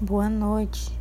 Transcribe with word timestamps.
Boa 0.00 0.28
noite. 0.28 0.92